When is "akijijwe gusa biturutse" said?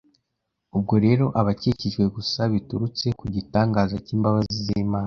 1.55-3.05